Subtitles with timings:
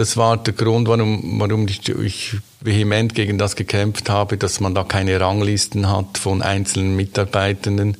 [0.00, 4.74] das war der Grund, warum, warum ich, ich vehement gegen das gekämpft habe, dass man
[4.74, 7.98] da keine Ranglisten hat von einzelnen Mitarbeitenden,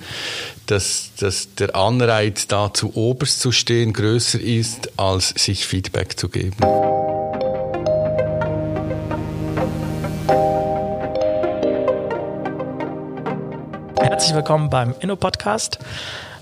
[0.64, 6.30] dass, dass der Anreiz da zu oberst zu stehen größer ist, als sich Feedback zu
[6.30, 6.56] geben.
[14.01, 15.78] Herzlich willkommen beim Inno-Podcast.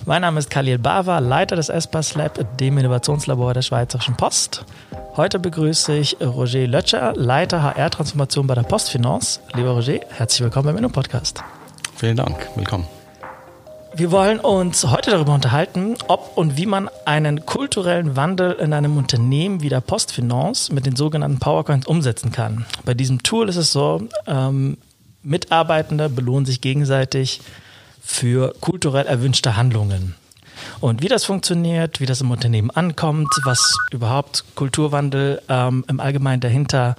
[0.07, 4.65] Mein Name ist Khalil Bava, Leiter des ESPAS Lab, dem Innovationslabor der Schweizerischen Post.
[5.19, 9.41] Heute begrüße ich Roger Lötscher, Leiter HR-Transformation bei der Postfinance.
[9.53, 11.43] Lieber Roger, herzlich willkommen beim Inno-Podcast.
[11.97, 12.87] Vielen Dank, willkommen.
[13.97, 18.97] Wir wollen uns heute darüber unterhalten, ob und wie man einen kulturellen Wandel in einem
[18.97, 22.65] Unternehmen wie der Postfinance mit den sogenannten PowerCoins umsetzen kann.
[22.85, 24.79] Bei diesem Tool ist es so, ähm,
[25.25, 27.41] Mitarbeitende belohnen sich gegenseitig
[28.01, 30.15] für kulturell erwünschte Handlungen.
[30.81, 36.41] Und wie das funktioniert, wie das im Unternehmen ankommt, was überhaupt Kulturwandel ähm, im Allgemeinen
[36.41, 36.95] dahinter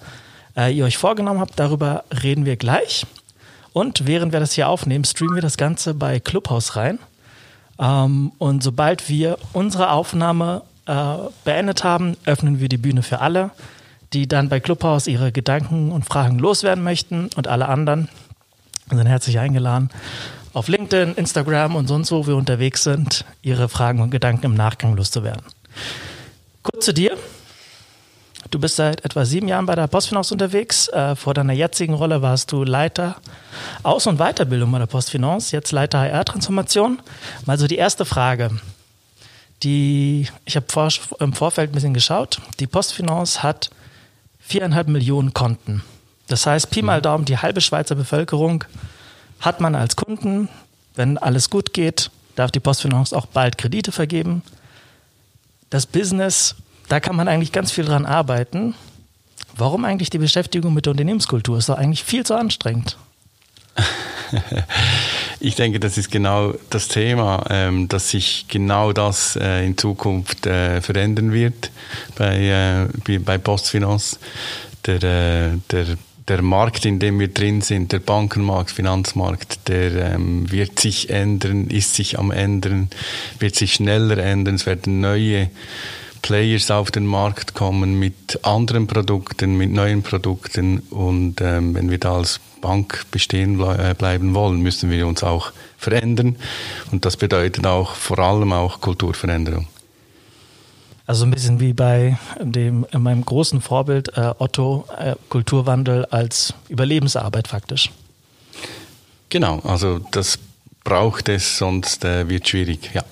[0.57, 3.05] äh, ihr euch vorgenommen habt, darüber reden wir gleich.
[3.71, 6.99] Und während wir das hier aufnehmen, streamen wir das Ganze bei Clubhouse rein.
[7.79, 13.51] Ähm, und sobald wir unsere Aufnahme äh, beendet haben, öffnen wir die Bühne für alle,
[14.11, 17.29] die dann bei Clubhouse ihre Gedanken und Fragen loswerden möchten.
[17.37, 18.09] Und alle anderen
[18.91, 19.89] sind herzlich eingeladen,
[20.53, 24.95] auf LinkedIn, Instagram und sonst wo wir unterwegs sind, Ihre Fragen und Gedanken im Nachgang
[24.95, 25.43] loszuwerden.
[26.63, 27.17] Kurz zu dir.
[28.51, 30.87] Du bist seit etwa sieben Jahren bei der Postfinance unterwegs.
[30.87, 33.17] Äh, vor deiner jetzigen Rolle warst du Leiter
[33.83, 36.99] Aus- und Weiterbildung bei der Postfinance, jetzt Leiter HR-Transformation.
[37.45, 38.49] Mal so die erste Frage.
[39.61, 40.89] Die, ich habe vor,
[41.19, 42.41] im Vorfeld ein bisschen geschaut.
[42.59, 43.69] Die Postfinance hat
[44.39, 45.83] viereinhalb Millionen Konten.
[46.27, 48.63] Das heißt, Pi mal Daumen, die halbe Schweizer Bevölkerung
[49.39, 50.49] hat man als Kunden,
[50.95, 54.43] wenn alles gut geht, darf die Postfinance auch bald Kredite vergeben.
[55.69, 56.55] Das Business,
[56.87, 58.75] da kann man eigentlich ganz viel dran arbeiten.
[59.55, 61.57] Warum eigentlich die Beschäftigung mit der Unternehmenskultur?
[61.57, 62.97] Ist doch eigentlich viel zu anstrengend.
[65.41, 70.45] Ich denke, das ist genau das Thema, ähm, dass sich genau das äh, in Zukunft
[70.45, 71.71] äh, verändern wird
[72.17, 74.19] bei, äh, bei Postfinance.
[74.85, 74.99] Der,
[75.71, 75.97] der
[76.29, 81.67] der Markt, in dem wir drin sind, der Bankenmarkt, Finanzmarkt, der ähm, wird sich ändern,
[81.67, 82.89] ist sich am ändern,
[83.39, 84.55] wird sich schneller ändern.
[84.55, 85.49] Es werden neue
[86.21, 90.79] Players auf den Markt kommen mit anderen Produkten, mit neuen Produkten.
[90.89, 95.23] Und ähm, wenn wir da als Bank bestehen ble äh, bleiben wollen, müssen wir uns
[95.23, 96.35] auch verändern.
[96.91, 99.67] Und das bedeutet auch vor allem auch Kulturveränderung.
[101.09, 107.47] Also ein bisschen wie bei dem, meinem großen Vorbild äh, Otto, äh, Kulturwandel als Überlebensarbeit
[107.47, 107.89] faktisch.
[109.29, 110.37] Genau, also das
[110.83, 113.03] braucht es, sonst äh, wird schwierig, ja.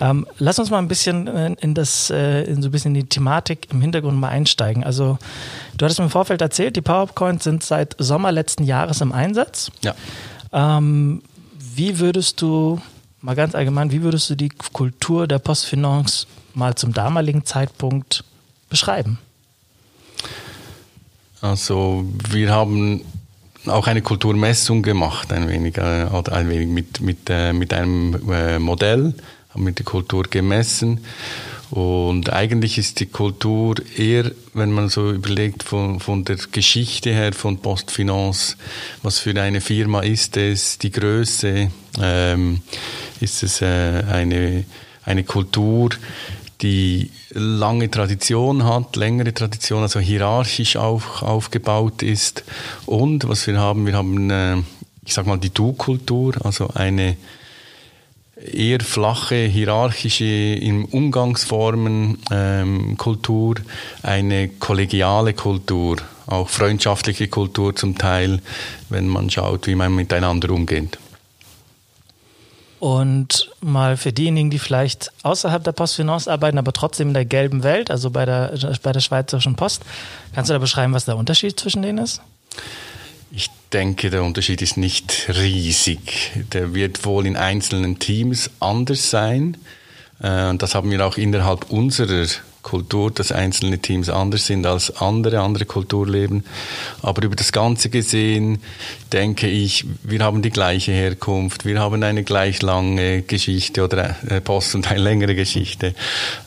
[0.00, 3.68] Ähm, lass uns mal ein bisschen in das, äh, in so ein bisschen die Thematik
[3.70, 4.84] im Hintergrund mal einsteigen.
[4.84, 5.16] Also
[5.78, 9.72] du hattest mir im Vorfeld erzählt, die PowerPoints sind seit Sommer letzten Jahres im Einsatz.
[9.80, 9.94] Ja.
[10.52, 11.22] Ähm,
[11.58, 12.82] wie würdest du,
[13.22, 18.24] mal ganz allgemein, wie würdest du die Kultur der Postfinance mal zum damaligen Zeitpunkt
[18.68, 19.18] beschreiben?
[21.40, 23.04] Also wir haben
[23.66, 28.58] auch eine Kulturmessung gemacht, ein wenig, äh, ein wenig mit, mit, äh, mit einem äh,
[28.58, 29.14] Modell,
[29.50, 31.00] haben wir die Kultur gemessen.
[31.70, 37.32] Und eigentlich ist die Kultur eher, wenn man so überlegt, von, von der Geschichte her
[37.32, 38.56] von Postfinance,
[39.02, 42.60] was für eine Firma ist es, die Größe, ähm,
[43.20, 44.64] ist es äh, eine,
[45.04, 45.90] eine Kultur,
[46.62, 52.44] die lange Tradition hat, längere Tradition, also hierarchisch auch aufgebaut ist.
[52.86, 54.56] Und was wir haben, wir haben, äh,
[55.04, 57.16] ich sag mal, die Du-Kultur, also eine
[58.52, 63.56] eher flache, hierarchische im Umgangsformen ähm, Kultur,
[64.02, 68.40] eine kollegiale Kultur, auch freundschaftliche Kultur zum Teil,
[68.88, 70.98] wenn man schaut, wie man miteinander umgeht.
[72.82, 77.62] Und mal für diejenigen, die vielleicht außerhalb der Postfinance arbeiten, aber trotzdem in der gelben
[77.62, 79.84] Welt, also bei der, bei der Schweizerischen Post,
[80.34, 82.22] kannst du da beschreiben, was der Unterschied zwischen denen ist?
[83.30, 86.32] Ich denke, der Unterschied ist nicht riesig.
[86.52, 89.58] Der wird wohl in einzelnen Teams anders sein.
[90.20, 92.26] Äh, das haben wir auch innerhalb unserer
[92.62, 96.44] Kultur, dass einzelne Teams anders sind als andere, andere Kulturleben.
[97.02, 98.60] Aber über das Ganze gesehen
[99.12, 104.40] denke ich, wir haben die gleiche Herkunft, wir haben eine gleich lange Geschichte oder äh,
[104.40, 105.94] Post und eine längere Geschichte.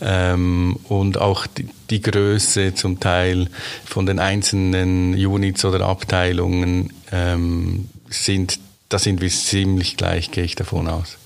[0.02, 1.46] Ähm, und auch
[1.90, 3.48] die, Größe zum Teil
[3.86, 8.60] von den einzelnen Units oder Abteilungen ähm, sind,
[8.90, 11.18] da sind wir ziemlich gleich, gehe ich davon aus.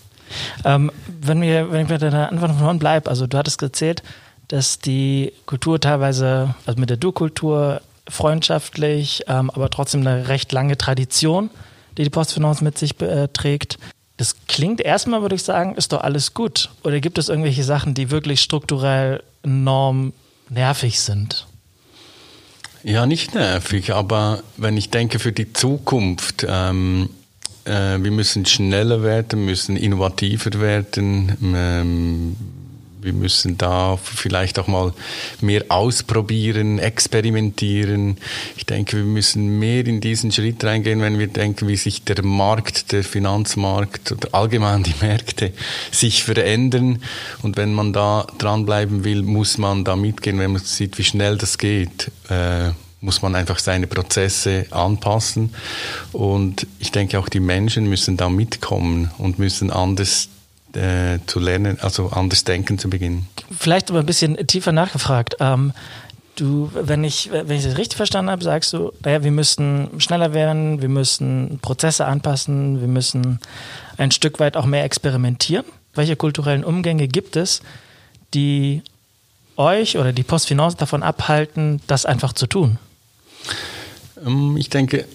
[0.63, 0.91] Ähm,
[1.21, 4.03] wenn, wir, wenn ich bei der Antwort von bleibe, also du hattest gezählt,
[4.49, 10.77] dass die Kultur teilweise, also mit der Du-Kultur freundschaftlich, ähm, aber trotzdem eine recht lange
[10.77, 11.49] Tradition,
[11.97, 13.77] die die Postfinance mit sich äh, trägt.
[14.17, 16.69] Das klingt erstmal, würde ich sagen, ist doch alles gut.
[16.83, 20.13] Oder gibt es irgendwelche Sachen, die wirklich strukturell enorm
[20.49, 21.45] nervig sind?
[22.83, 27.09] Ja, nicht nervig, aber wenn ich denke für die Zukunft, ähm,
[27.65, 31.37] äh, wir müssen schneller werden, müssen innovativer werden.
[31.55, 32.35] Ähm,
[33.01, 34.93] wir müssen da vielleicht auch mal
[35.41, 38.17] mehr ausprobieren, experimentieren.
[38.57, 42.23] Ich denke, wir müssen mehr in diesen Schritt reingehen, wenn wir denken, wie sich der
[42.23, 45.53] Markt, der Finanzmarkt oder allgemein die Märkte
[45.91, 47.01] sich verändern.
[47.41, 51.37] Und wenn man da dranbleiben will, muss man da mitgehen, wenn man sieht, wie schnell
[51.37, 52.11] das geht.
[52.29, 55.55] Äh, muss man einfach seine Prozesse anpassen.
[56.11, 60.27] Und ich denke, auch die Menschen müssen da mitkommen und müssen anders
[60.75, 63.27] äh, zu lernen, also anders denken zu beginnen.
[63.57, 65.37] Vielleicht aber ein bisschen tiefer nachgefragt.
[65.39, 65.73] Ähm,
[66.35, 70.33] du, wenn ich, wenn ich das richtig verstanden habe, sagst du, naja, wir müssen schneller
[70.33, 73.39] werden, wir müssen Prozesse anpassen, wir müssen
[73.97, 75.65] ein Stück weit auch mehr experimentieren.
[75.93, 77.61] Welche kulturellen Umgänge gibt es,
[78.33, 78.83] die
[79.57, 82.77] euch oder die Postfinance davon abhalten, das einfach zu tun?
[84.25, 85.05] Ähm, ich denke,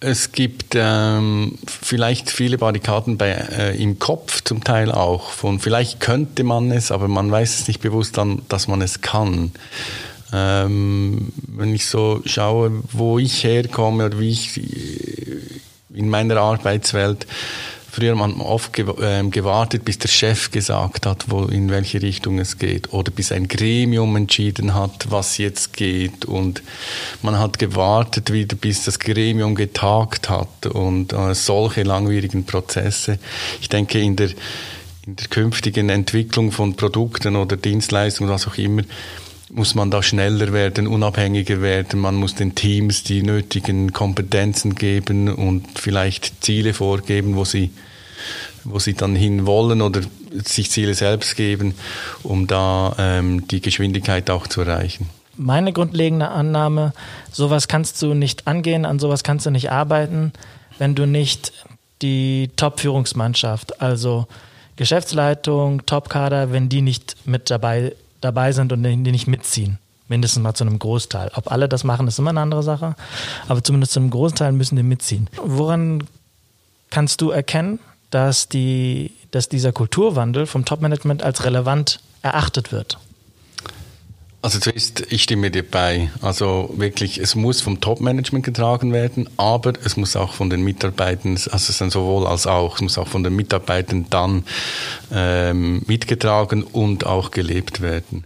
[0.00, 5.30] es gibt ähm, vielleicht viele Barrikaden bei, äh, im Kopf zum Teil auch.
[5.30, 9.00] Von vielleicht könnte man es, aber man weiß es nicht bewusst dann, dass man es
[9.00, 9.52] kann.
[10.32, 15.40] Ähm, wenn ich so schaue, wo ich herkomme oder wie ich äh,
[15.94, 17.26] in meiner Arbeitswelt
[17.96, 22.38] Früher hat man oft ähm, gewartet, bis der Chef gesagt hat, wo, in welche Richtung
[22.38, 22.92] es geht.
[22.92, 26.26] Oder bis ein Gremium entschieden hat, was jetzt geht.
[26.26, 26.62] Und
[27.22, 30.66] man hat gewartet wieder, bis das Gremium getagt hat.
[30.66, 33.18] Und äh, solche langwierigen Prozesse.
[33.62, 34.28] Ich denke, in der,
[35.06, 38.82] in der künftigen Entwicklung von Produkten oder Dienstleistungen, was auch immer,
[39.48, 42.00] muss man da schneller werden, unabhängiger werden.
[42.00, 47.70] Man muss den Teams die nötigen Kompetenzen geben und vielleicht Ziele vorgeben, wo sie,
[48.66, 50.00] wo sie dann hin wollen oder
[50.44, 51.74] sich Ziele selbst geben,
[52.22, 55.08] um da ähm, die Geschwindigkeit auch zu erreichen.
[55.36, 56.92] Meine grundlegende Annahme,
[57.30, 60.32] sowas kannst du nicht angehen, an sowas kannst du nicht arbeiten,
[60.78, 61.52] wenn du nicht
[62.02, 64.26] die Top-Führungsmannschaft, also
[64.76, 69.78] Geschäftsleitung, Top-Kader, wenn die nicht mit dabei dabei sind und die nicht mitziehen.
[70.08, 71.30] Mindestens mal zu einem Großteil.
[71.34, 72.94] Ob alle das machen, ist immer eine andere Sache.
[73.48, 75.28] Aber zumindest zu einem Großteil müssen die mitziehen.
[75.42, 76.04] Woran
[76.90, 77.80] kannst du erkennen,
[78.16, 82.96] dass, die, dass dieser Kulturwandel vom Top-Management als relevant erachtet wird?
[84.40, 86.10] Also zuerst, ich stimme dir bei.
[86.22, 91.32] Also wirklich, es muss vom Top-Management getragen werden, aber es muss auch von den Mitarbeitern,
[91.34, 94.44] also es dann sowohl als auch, es muss auch von den Mitarbeitern dann
[95.12, 98.24] ähm, mitgetragen und auch gelebt werden.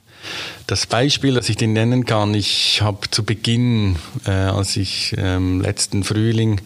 [0.66, 3.96] Das Beispiel, das ich dir nennen kann, ich habe zu Beginn,
[4.26, 6.60] äh, als ich ähm, letzten Frühling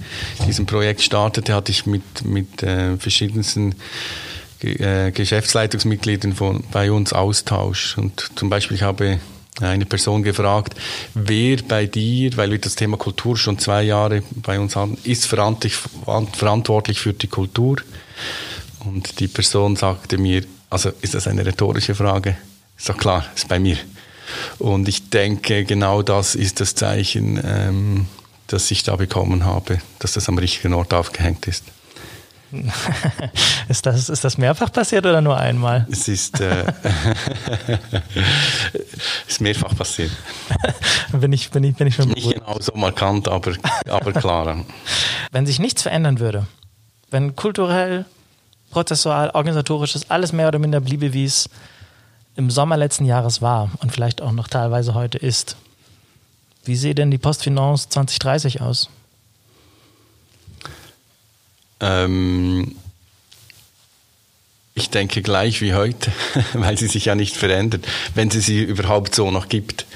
[0.47, 3.75] diesem Projekt startete, hatte ich mit, mit äh, verschiedensten
[4.61, 7.97] äh, Geschäftsleitungsmitgliedern von, bei uns Austausch.
[7.97, 9.21] Und zum Beispiel, ich habe
[9.61, 10.75] eine Person gefragt,
[11.15, 15.27] wer bei dir, weil wir das Thema Kultur schon zwei Jahre bei uns haben, ist
[15.27, 17.77] verantwortlich für die Kultur?
[18.85, 22.37] Und die Person sagte mir, also ist das eine rhetorische Frage?
[22.85, 23.79] Ist doch klar, ist bei mir.
[24.59, 28.09] Und ich denke, genau das ist das Zeichen, ähm,
[28.47, 31.65] das ich da bekommen habe, dass das am richtigen Ort aufgehängt ist.
[33.71, 35.87] ist, das, ist das mehrfach passiert oder nur einmal?
[35.91, 36.67] Es ist, äh,
[39.29, 40.11] ist mehrfach passiert.
[41.13, 43.55] bin ich, bin ich, bin ich schon Nicht genau so markant, aber,
[43.89, 44.63] aber klar.
[45.33, 46.47] wenn sich nichts verändern würde,
[47.11, 48.05] wenn kulturell,
[48.73, 51.49] prozessual, organisatorisch ist alles mehr oder minder bliebe, wie es
[52.37, 55.57] im Sommer letzten Jahres war und vielleicht auch noch teilweise heute ist,
[56.65, 58.89] wie sieht denn die Postfinance 2030 aus?
[61.81, 62.75] Ähm,
[64.75, 66.11] ich denke gleich wie heute,
[66.55, 69.87] weil sie sich ja nicht verändert, wenn sie sie überhaupt so noch gibt.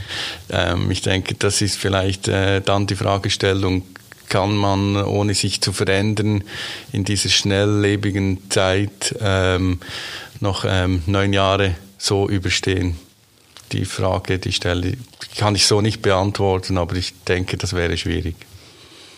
[0.50, 3.82] Ähm, ich denke, das ist vielleicht äh, dann die Fragestellung,
[4.28, 6.44] kann man, ohne sich zu verändern,
[6.92, 9.80] in dieser schnelllebigen Zeit ähm,
[10.40, 12.96] noch ähm, neun Jahre so überstehen?
[13.72, 14.96] Die Frage, die stelle,
[15.36, 18.36] kann ich so nicht beantworten, aber ich denke, das wäre schwierig.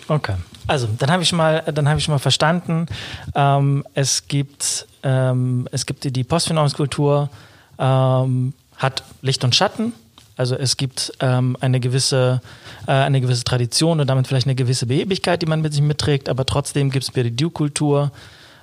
[0.09, 0.35] Okay.
[0.67, 2.87] Also, dann habe ich mal, dann habe ich mal verstanden.
[3.35, 7.31] Ähm, es gibt, ähm, es gibt die, Postfinanzkultur
[7.79, 9.93] ähm, hat Licht und Schatten.
[10.37, 12.41] Also es gibt ähm, eine gewisse,
[12.87, 16.29] äh, eine gewisse Tradition und damit vielleicht eine gewisse Behebigkeit, die man mit sich mitträgt.
[16.29, 18.11] Aber trotzdem gibt es die Due-Kultur,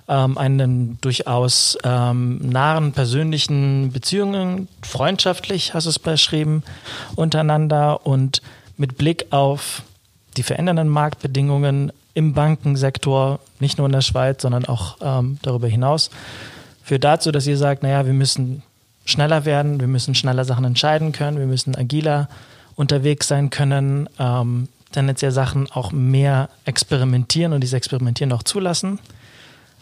[0.07, 6.63] ähm, einen durchaus ähm, nahen persönlichen Beziehungen, freundschaftlich hast du es beschrieben,
[7.15, 8.41] untereinander und
[8.77, 9.83] mit Blick auf
[10.37, 16.09] die verändernden Marktbedingungen im Bankensektor, nicht nur in der Schweiz, sondern auch ähm, darüber hinaus,
[16.83, 18.63] führt dazu, dass ihr sagt, naja, wir müssen
[19.05, 22.29] schneller werden, wir müssen schneller Sachen entscheiden können, wir müssen agiler
[22.75, 28.99] unterwegs sein können, ähm, tendenziell Sachen auch mehr experimentieren und dieses Experimentieren auch zulassen.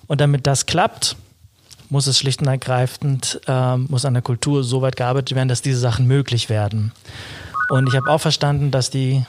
[0.07, 1.15] Und damit das klappt,
[1.89, 5.61] muss es schlicht und ergreifend, äh, muss an der Kultur so weit gearbeitet werden, dass
[5.61, 6.91] diese Sachen möglich werden.
[7.69, 9.25] Und ich habe auch verstanden, dass die,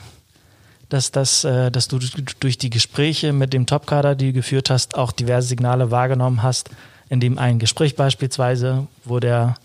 [0.89, 1.99] dass, das, äh, dass du
[2.39, 6.69] durch die Gespräche mit dem Topkader, die du geführt hast, auch diverse Signale wahrgenommen hast,
[7.09, 9.55] in dem ein Gespräch beispielsweise, wo der,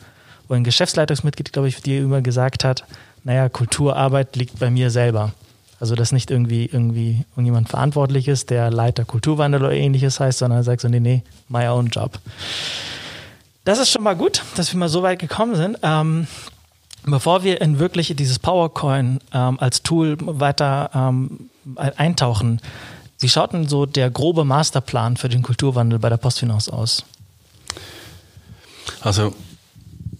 [0.48, 2.84] wo ein Geschäftsleitungsmitglied, glaube ich, dir immer gesagt hat,
[3.24, 5.32] naja, Kulturarbeit liegt bei mir selber.
[5.82, 10.60] Also, dass nicht irgendwie, irgendwie irgendjemand verantwortlich ist, der Leiter Kulturwandel oder ähnliches heißt, sondern
[10.60, 12.20] er sagt so, nee, nee, my own job.
[13.64, 15.76] Das ist schon mal gut, dass wir mal so weit gekommen sind.
[15.82, 16.28] Ähm,
[17.04, 21.50] bevor wir in wirklich dieses PowerCoin ähm, als Tool weiter ähm,
[21.96, 22.60] eintauchen,
[23.18, 27.04] wie schaut denn so der grobe Masterplan für den Kulturwandel bei der Postfinance aus?
[29.00, 29.34] Also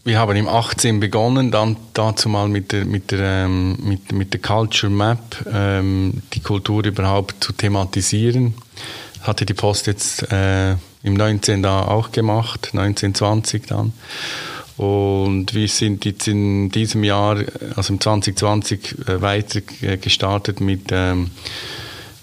[0.05, 4.33] wir haben im 18 begonnen, dann dazu mal mit der, mit der, ähm, mit, mit
[4.33, 8.55] der Culture Map ähm, die Kultur überhaupt zu thematisieren.
[9.21, 10.73] Hatte die Post jetzt äh,
[11.05, 13.93] im 19 da auch gemacht, 1920 dann.
[14.77, 17.37] Und wir sind jetzt in diesem Jahr,
[17.77, 21.31] also im 2020, äh, weiter gestartet mit ähm,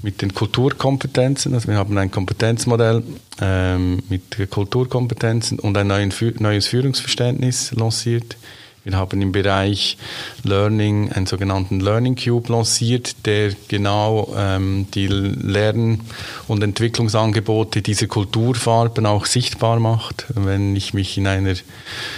[0.01, 1.53] mit den Kulturkompetenzen.
[1.53, 3.03] Also wir haben ein Kompetenzmodell
[3.41, 8.37] ähm, mit Kulturkompetenzen und ein neues Führungsverständnis lanciert.
[8.85, 9.97] Wir haben im Bereich
[10.43, 15.99] Learning einen sogenannten Learning Cube lanciert, der genau ähm, die Lern-
[16.47, 20.27] und Entwicklungsangebote dieser Kulturfarben auch sichtbar macht.
[20.29, 21.55] Wenn ich mich in einer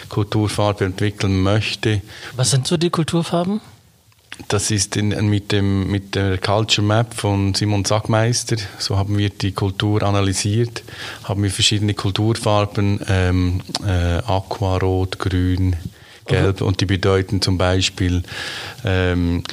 [0.10, 2.02] Kulturfarbe entwickeln möchte.
[2.36, 3.60] Was sind so die Kulturfarben?
[4.48, 8.58] Das ist in, mit, dem, mit der Culture Map von Simon Sackmeister.
[8.78, 10.84] So haben wir die Kultur analysiert,
[11.24, 15.76] haben wir verschiedene Kulturfarben, ähm, äh, Aqua, Rot, Grün,
[16.26, 16.62] Gelb.
[16.62, 16.68] Mhm.
[16.68, 18.24] Und die bedeuten zum Beispiel
[18.86, 19.44] ähm,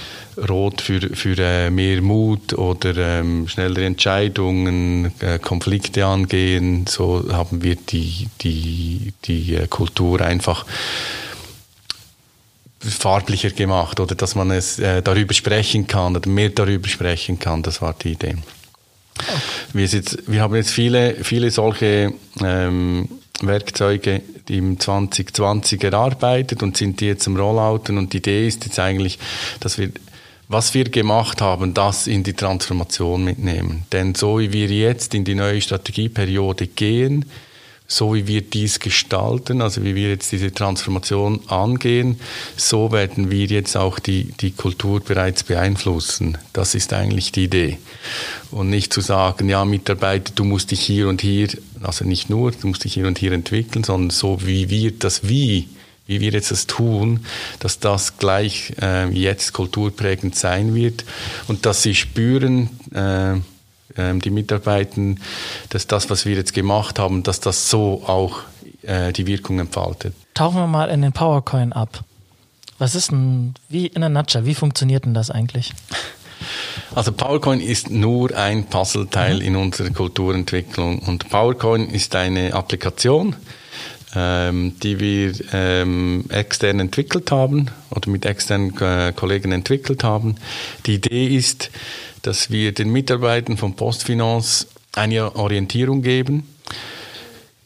[0.49, 6.87] Rot für, für äh, mehr Mut oder ähm, schnellere Entscheidungen, äh, Konflikte angehen.
[6.87, 10.65] So haben wir die, die, die äh, Kultur einfach
[12.81, 17.63] farblicher gemacht oder dass man es äh, darüber sprechen kann oder mehr darüber sprechen kann.
[17.63, 18.37] Das war die Idee.
[19.19, 19.39] Okay.
[19.73, 23.09] Wir, jetzt, wir, haben jetzt viele, viele solche ähm,
[23.41, 28.79] Werkzeuge im 2020 erarbeitet und sind die jetzt im Rollouten und die Idee ist jetzt
[28.79, 29.19] eigentlich,
[29.61, 29.91] dass wir
[30.51, 33.85] was wir gemacht haben, das in die Transformation mitnehmen.
[33.93, 37.27] Denn so wie wir jetzt in die neue Strategieperiode gehen,
[37.91, 42.21] so wie wir dies gestalten, also wie wir jetzt diese Transformation angehen,
[42.55, 46.37] so werden wir jetzt auch die, die Kultur bereits beeinflussen.
[46.53, 47.79] Das ist eigentlich die Idee.
[48.51, 51.49] Und nicht zu sagen, ja, Mitarbeiter, du musst dich hier und hier,
[51.81, 55.27] also nicht nur, du musst dich hier und hier entwickeln, sondern so wie wir das
[55.27, 55.71] Wie,
[56.07, 57.25] wie wir jetzt das tun,
[57.59, 61.07] dass das gleich äh, jetzt kulturprägend sein wird
[61.49, 63.41] und dass sie spüren, äh,
[63.97, 65.21] die Mitarbeitenden,
[65.71, 68.41] dass das, was wir jetzt gemacht haben, dass das so auch
[68.83, 70.15] äh, die Wirkung entfaltet.
[70.35, 72.05] Tauchen wir mal in den PowerCoin ab.
[72.79, 75.73] Was ist denn, wie in der Nutshell, wie funktioniert denn das eigentlich?
[76.95, 79.43] Also PowerCoin ist nur ein Puzzleteil mhm.
[79.43, 83.37] in unserer Kulturentwicklung und PowerCoin ist eine Applikation,
[84.15, 90.37] ähm, die wir ähm, extern entwickelt haben oder mit externen äh, Kollegen entwickelt haben.
[90.87, 91.71] Die Idee ist,
[92.29, 96.47] dass wir den Mitarbeitern von Postfinance eine Orientierung geben,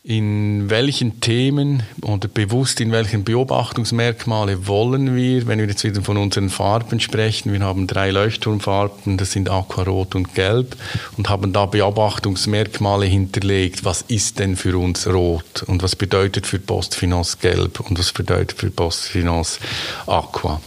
[0.04, 6.16] in welchen Themen oder bewusst in welchen Beobachtungsmerkmale wollen wir, wenn wir jetzt wieder von
[6.16, 10.76] unseren Farben sprechen, wir haben drei Leuchtturmfarben, das sind Aqua, Rot und Gelb
[11.16, 16.60] und haben da Beobachtungsmerkmale hinterlegt, was ist denn für uns Rot und was bedeutet für
[16.60, 19.58] Postfinance Gelb und was bedeutet für Postfinance
[20.06, 20.60] Aqua.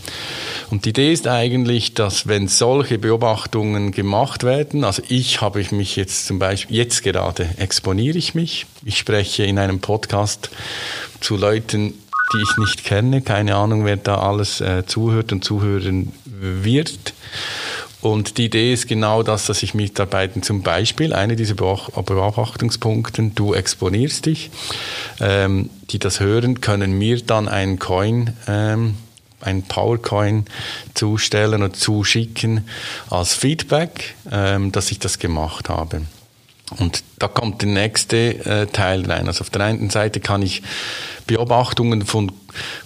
[0.69, 5.71] Und die Idee ist eigentlich, dass wenn solche Beobachtungen gemacht werden, also ich habe ich
[5.71, 10.49] mich jetzt zum Beispiel, jetzt gerade exponiere ich mich, ich spreche in einem Podcast
[11.19, 11.93] zu Leuten,
[12.33, 17.13] die ich nicht kenne, keine Ahnung, wer da alles äh, zuhört und zuhören wird.
[18.01, 23.53] Und die Idee ist genau das, dass ich Mitarbeitern zum Beispiel, eine dieser Beobachtungspunkte, du
[23.55, 24.51] exponierst dich,
[25.19, 28.95] ähm, die das hören, können mir dann einen Coin ähm,
[29.41, 30.45] ein PowerCoin
[30.93, 32.67] zustellen und zuschicken
[33.09, 36.01] als Feedback, ähm, dass ich das gemacht habe.
[36.79, 39.27] Und da kommt der nächste äh, Teil rein.
[39.27, 40.63] Also auf der einen Seite kann ich
[41.27, 42.31] Beobachtungen von,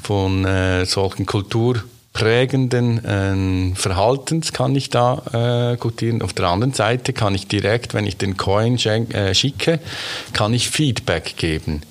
[0.03, 6.21] von äh, solchen kulturprägenden äh, Verhaltens kann ich da äh, gutieren.
[6.21, 9.79] Auf der anderen Seite kann ich direkt, wenn ich den Coin äh, schicke,
[10.33, 11.81] kann ich Feedback geben.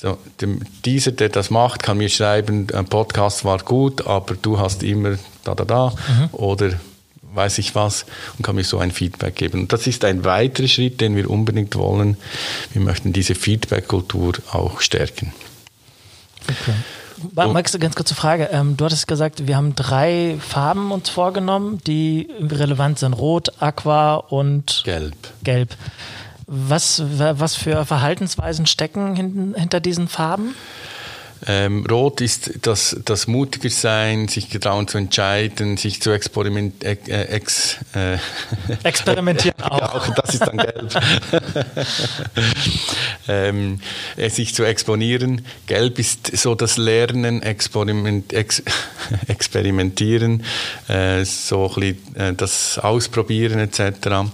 [0.00, 4.58] So, dem, dieser, der das macht, kann mir schreiben, ein Podcast war gut, aber du
[4.58, 6.28] hast immer da, da, da mhm.
[6.32, 6.70] oder
[7.34, 8.06] weiß ich was
[8.38, 9.60] und kann mir so ein Feedback geben.
[9.60, 12.16] Und das ist ein weiterer Schritt, den wir unbedingt wollen.
[12.72, 15.34] Wir möchten diese Feedback-Kultur auch stärken.
[16.48, 16.72] Okay.
[17.34, 18.48] Max, ganz kurze Frage.
[18.52, 23.12] Ähm, du hattest gesagt, wir haben drei Farben uns vorgenommen, die relevant sind.
[23.12, 25.14] Rot, Aqua und Gelb.
[25.44, 25.76] Gelb.
[26.52, 30.56] Was, was für Verhaltensweisen stecken hinter diesen Farben?
[31.46, 36.96] Ähm, Rot ist das, das mutiger sein, sich getrauen zu entscheiden, sich zu experiment, äh,
[37.06, 38.18] ex, äh,
[38.82, 39.78] experimentieren auch.
[39.80, 40.14] ja, auch.
[40.14, 40.90] Das ist dann gelb.
[43.28, 43.80] ähm,
[44.16, 45.42] äh, sich zu exponieren.
[45.66, 48.62] Gelb ist so das Lernen, Experiment, ex,
[49.26, 50.44] experimentieren,
[50.88, 54.30] äh, so ein bisschen, äh, das Ausprobieren etc.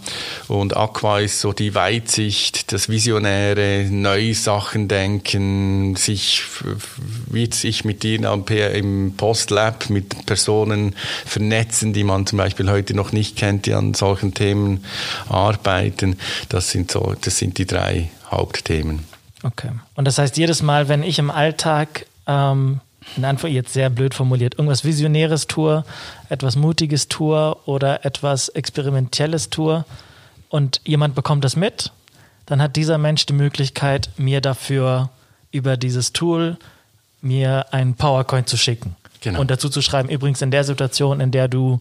[0.48, 6.42] Und Aqua ist so die Weitsicht, das Visionäre, neue Sachen denken, sich
[7.30, 13.12] wie sich mit ihnen im Postlab mit Personen vernetzen, die man zum Beispiel heute noch
[13.12, 14.84] nicht kennt, die an solchen Themen
[15.28, 16.18] arbeiten.
[16.48, 19.04] Das sind so, das sind die drei Hauptthemen.
[19.42, 19.70] Okay.
[19.94, 22.80] Und das heißt, jedes Mal, wenn ich im Alltag ähm,
[23.16, 25.84] in Anführungszeichen jetzt sehr blöd formuliert, irgendwas Visionäres tue,
[26.28, 29.84] etwas Mutiges tue oder etwas Experimentelles tue
[30.48, 31.92] und jemand bekommt das mit,
[32.46, 35.10] dann hat dieser Mensch die Möglichkeit, mir dafür
[35.52, 36.58] über dieses Tool
[37.26, 38.96] mir einen PowerCoin zu schicken.
[39.20, 39.40] Genau.
[39.40, 41.80] Und dazu zu schreiben, übrigens in der Situation, in der du,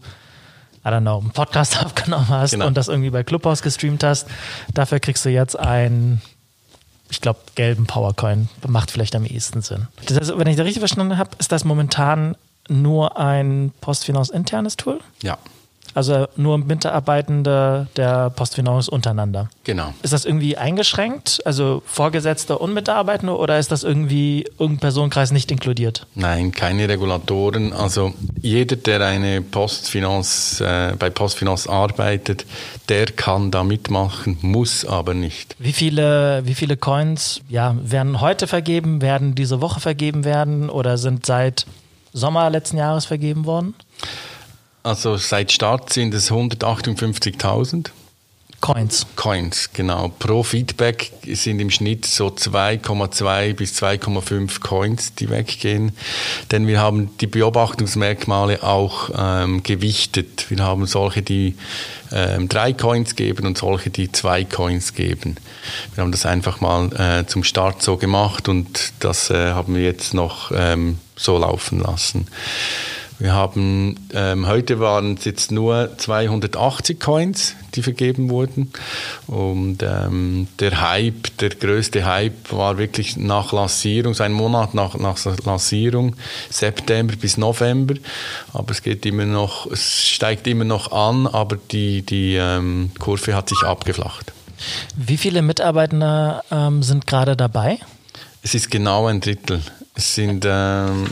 [0.84, 2.66] I don't know, einen Podcast aufgenommen hast genau.
[2.66, 4.26] und das irgendwie bei Clubhouse gestreamt hast,
[4.72, 6.20] dafür kriegst du jetzt einen,
[7.10, 8.48] ich glaube, gelben PowerCoin.
[8.66, 9.88] Macht vielleicht am ehesten Sinn.
[10.06, 12.36] Das heißt, wenn ich das richtig verstanden habe, ist das momentan
[12.68, 15.00] nur ein Postfinance internes Tool?
[15.22, 15.38] Ja.
[15.96, 19.48] Also nur Mitarbeitende der Postfinance untereinander.
[19.64, 19.94] Genau.
[20.02, 21.40] Ist das irgendwie eingeschränkt?
[21.46, 26.06] Also Vorgesetzte und Mitarbeitende oder ist das irgendwie irgendein Personenkreis nicht inkludiert?
[26.14, 27.72] Nein, keine Regulatoren.
[27.72, 32.44] Also jeder, der eine Postfinance, äh, bei Postfinance arbeitet,
[32.90, 35.56] der kann da mitmachen, muss aber nicht.
[35.58, 40.98] Wie viele, wie viele Coins ja, werden heute vergeben, werden diese Woche vergeben werden oder
[40.98, 41.64] sind seit
[42.12, 43.74] Sommer letzten Jahres vergeben worden?
[44.86, 47.90] Also seit Start sind es 158.000.
[48.60, 49.04] Coins.
[49.16, 50.12] Coins, genau.
[50.16, 55.90] Pro Feedback sind im Schnitt so 2,2 bis 2,5 Coins, die weggehen.
[56.52, 60.48] Denn wir haben die Beobachtungsmerkmale auch ähm, gewichtet.
[60.50, 61.56] Wir haben solche, die
[62.12, 65.34] ähm, drei Coins geben und solche, die zwei Coins geben.
[65.96, 69.82] Wir haben das einfach mal äh, zum Start so gemacht und das äh, haben wir
[69.82, 72.28] jetzt noch ähm, so laufen lassen.
[73.18, 78.70] Wir haben, ähm, heute waren es jetzt nur 280 Coins, die vergeben wurden.
[79.26, 84.96] Und ähm, der Hype, der größte Hype war wirklich nach Lancierung, so ein Monat nach,
[84.98, 86.14] nach Lancierung,
[86.50, 87.94] September bis November.
[88.52, 93.34] Aber es geht immer noch, es steigt immer noch an, aber die, die ähm, Kurve
[93.34, 94.32] hat sich abgeflacht.
[94.94, 97.78] Wie viele Mitarbeiter ähm, sind gerade dabei?
[98.42, 99.62] Es ist genau ein Drittel.
[99.98, 101.06] Es sind ähm,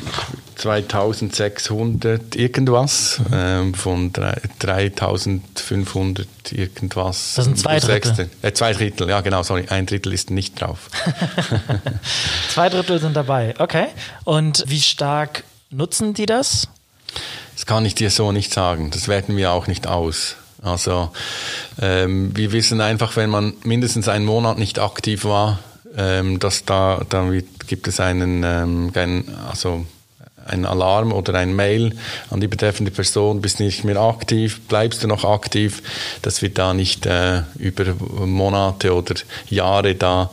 [0.57, 7.33] 2600 irgendwas ähm, von 3500 irgendwas.
[7.35, 8.29] Das sind zwei Drittel.
[8.43, 10.91] Äh, zwei Drittel, ja genau, sorry, ein Drittel ist nicht drauf.
[12.51, 13.87] zwei Drittel sind dabei, okay.
[14.25, 16.69] Und wie stark nutzen die das?
[17.55, 18.91] Das kann ich dir so nicht sagen.
[18.91, 20.37] Das werten wir auch nicht aus.
[20.61, 21.11] Also
[21.81, 25.61] ähm, wir wissen einfach, wenn man mindestens einen Monat nicht aktiv war,
[25.97, 27.31] ähm, dass da, da
[27.67, 29.85] gibt es einen, ähm, also
[30.47, 31.97] ein Alarm oder ein Mail
[32.31, 35.83] an die betreffende Person, bist nicht mehr aktiv, bleibst du noch aktiv,
[36.23, 37.95] dass wir da nicht äh, über
[38.27, 39.15] Monate oder
[39.49, 40.31] Jahre da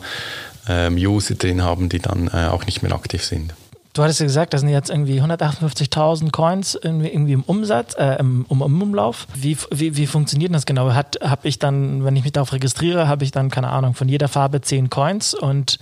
[0.68, 3.54] ähm, User drin haben, die dann äh, auch nicht mehr aktiv sind.
[3.94, 8.16] Du hattest ja gesagt, das sind jetzt irgendwie 158.000 Coins irgendwie, irgendwie, im Umsatz, äh,
[8.18, 9.26] im, im, Umlauf.
[9.34, 10.94] Wie, wie, wie funktioniert das genau?
[10.94, 14.28] Habe ich dann, wenn ich mich darauf registriere, habe ich dann, keine Ahnung, von jeder
[14.28, 15.78] Farbe 10 Coins und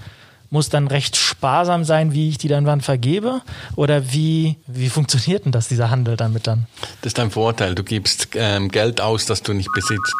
[0.51, 3.41] muss dann recht sparsam sein, wie ich die dann wann vergebe?
[3.77, 6.67] Oder wie, wie funktioniert denn das, dieser Handel damit dann?
[7.01, 7.75] Das ist dein Vorteil.
[7.77, 10.15] Du gibst ähm, Geld aus, das du nicht besitzt.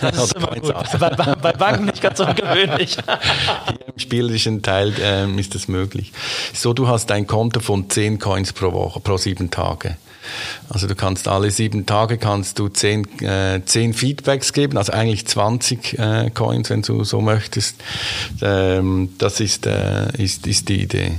[0.00, 0.74] Das ist immer gut.
[0.98, 2.96] Bei, bei, Banken nicht ganz ungewöhnlich.
[3.68, 6.12] Hier im spielerischen Teil ähm, ist das möglich.
[6.54, 9.96] So, du hast ein Konto von 10 Coins pro Woche, pro sieben Tage.
[10.68, 15.26] Also du kannst alle sieben Tage kannst du zehn, äh, zehn Feedbacks geben, also eigentlich
[15.26, 17.76] 20 äh, Coins, wenn du so möchtest.
[18.42, 21.12] Ähm, das ist, äh, ist, ist die Idee.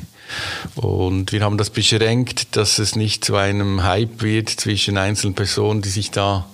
[0.75, 5.81] Und wir haben das beschränkt, dass es nicht zu einem Hype wird zwischen einzelnen Personen,
[5.81, 6.45] die sich da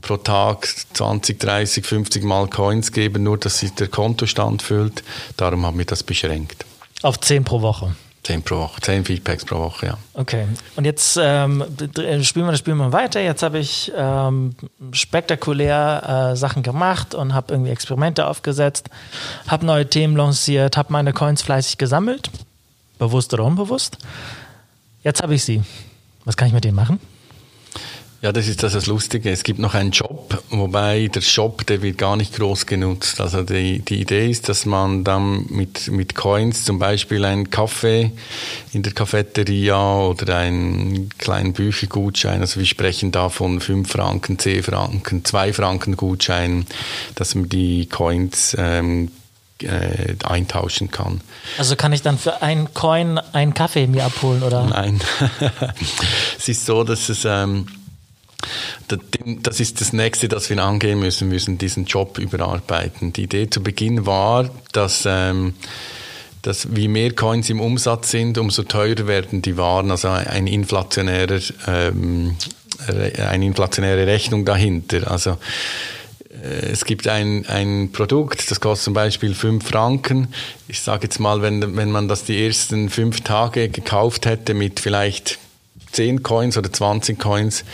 [0.00, 5.02] pro Tag 20, 30, 50 Mal Coins geben, nur dass sich der Kontostand füllt.
[5.36, 6.64] Darum haben wir das beschränkt.
[7.02, 7.94] Auf 10 pro Woche.
[8.28, 9.98] 10 pro Woche, 10 Feedbacks pro Woche, ja.
[10.12, 10.44] Okay.
[10.76, 11.64] Und jetzt ähm,
[12.22, 13.22] spielen wir das Spiel mal weiter.
[13.22, 14.54] Jetzt habe ich ähm,
[14.92, 18.90] spektakulär äh, Sachen gemacht und habe irgendwie Experimente aufgesetzt,
[19.46, 22.30] habe neue Themen lanciert, habe meine Coins fleißig gesammelt,
[22.98, 23.96] bewusst oder unbewusst.
[25.02, 25.62] Jetzt habe ich sie.
[26.26, 27.00] Was kann ich mit denen machen?
[28.20, 29.30] Ja, das ist das, das Lustige.
[29.30, 33.20] Es gibt noch einen Job, wobei der Shop, der wird gar nicht groß genutzt.
[33.20, 38.10] Also die, die Idee ist, dass man dann mit, mit Coins zum Beispiel einen Kaffee
[38.72, 44.64] in der Cafeteria oder einen kleinen Büchergutschein, also wir sprechen da von 5 Franken, 10
[44.64, 46.66] Franken, 2 Franken Gutschein,
[47.14, 49.12] dass man die Coins ähm,
[49.62, 51.20] äh, eintauschen kann.
[51.56, 54.66] Also kann ich dann für einen Coin einen Kaffee mir abholen, oder?
[54.66, 55.00] Nein.
[56.36, 57.24] es ist so, dass es...
[57.24, 57.68] Ähm,
[59.42, 61.28] das ist das nächste, das wir angehen müssen.
[61.28, 63.12] Müssen diesen Job überarbeiten.
[63.12, 65.54] Die Idee zu Beginn war, dass, ähm,
[66.42, 69.90] dass wie mehr Coins im Umsatz sind, umso teurer werden die Waren.
[69.90, 72.36] Also ein inflationärer, ähm,
[72.86, 75.10] eine inflationäre Rechnung dahinter.
[75.10, 75.36] Also
[76.42, 80.28] äh, es gibt ein, ein Produkt, das kostet zum Beispiel 5 Franken.
[80.68, 84.80] Ich sage jetzt mal, wenn, wenn man das die ersten fünf Tage gekauft hätte mit
[84.80, 85.38] vielleicht
[85.92, 87.64] 10 Coins oder 20 Coins,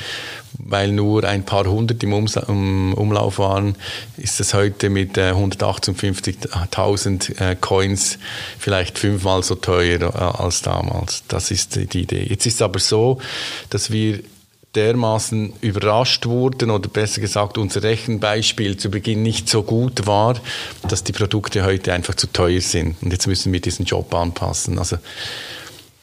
[0.58, 3.76] weil nur ein paar hundert im Umlauf waren,
[4.16, 8.18] ist es heute mit 158.000 äh, Coins
[8.58, 11.24] vielleicht fünfmal so teuer äh, als damals.
[11.28, 12.24] Das ist die Idee.
[12.28, 13.18] Jetzt ist es aber so,
[13.70, 14.20] dass wir
[14.74, 20.36] dermaßen überrascht wurden oder besser gesagt unser Rechenbeispiel zu Beginn nicht so gut war,
[20.88, 22.96] dass die Produkte heute einfach zu teuer sind.
[23.02, 24.78] Und jetzt müssen wir diesen Job anpassen.
[24.78, 24.98] Also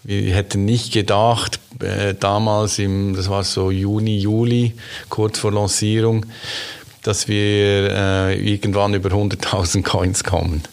[0.04, 4.74] wir hätten nicht gedacht, äh, damals im, das war so Juni, Juli,
[5.10, 6.26] kurz vor Lancierung,
[7.04, 10.64] dass wir äh, irgendwann über 100.000 Coins kommen.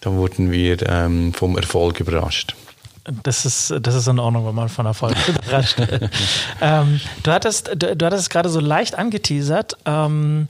[0.00, 2.54] Da wurden wir ähm, vom Erfolg überrascht.
[3.22, 6.10] Das ist, das ist in Ordnung, wenn man von Erfolg überrascht wird.
[6.60, 9.76] ähm, du hattest, du, du hattest es gerade so leicht angeteasert.
[9.84, 10.48] Ähm,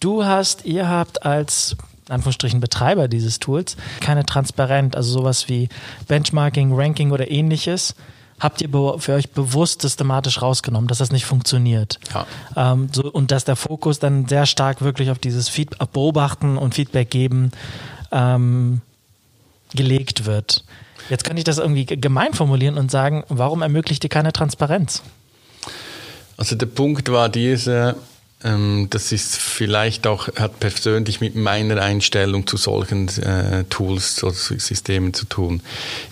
[0.00, 1.76] du hast, ihr habt als
[2.08, 5.68] Anführungsstrichen Betreiber dieses Tools keine Transparenz, also sowas wie
[6.08, 7.94] Benchmarking, Ranking oder ähnliches
[8.38, 11.98] habt ihr für euch bewusst systematisch rausgenommen, dass das nicht funktioniert.
[12.12, 12.26] Ja.
[12.72, 16.74] Ähm, so, und dass der Fokus dann sehr stark wirklich auf dieses Feedback, Beobachten und
[16.74, 17.52] Feedback geben
[18.12, 18.82] ähm,
[19.74, 20.64] gelegt wird.
[21.08, 25.02] Jetzt kann ich das irgendwie gemein formulieren und sagen, warum ermöglicht ihr keine Transparenz?
[26.36, 27.96] Also der Punkt war dieser, ähm,
[28.42, 35.14] das ist vielleicht auch, hat persönlich mit meiner Einstellung zu solchen äh, Tools oder Systemen
[35.14, 35.62] zu tun.